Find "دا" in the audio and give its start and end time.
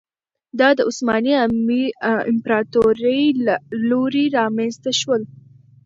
0.59-0.69